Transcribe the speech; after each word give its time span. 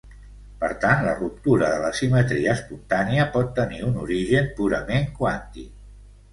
Per 0.61 0.69
tant, 0.85 1.03
la 1.07 1.13
ruptura 1.19 1.69
de 1.73 1.83
la 1.83 1.91
simetria 1.99 2.55
espontània 2.61 3.29
pot 3.37 3.55
tenir 3.63 3.85
un 3.93 4.03
origen 4.09 4.53
purament 4.59 5.09
quàntic. 5.23 5.73